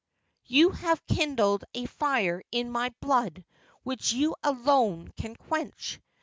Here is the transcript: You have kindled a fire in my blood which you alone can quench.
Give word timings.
You 0.45 0.71
have 0.71 1.05
kindled 1.05 1.63
a 1.75 1.85
fire 1.85 2.41
in 2.51 2.71
my 2.71 2.89
blood 3.01 3.45
which 3.83 4.13
you 4.13 4.35
alone 4.41 5.13
can 5.15 5.35
quench. 5.35 5.99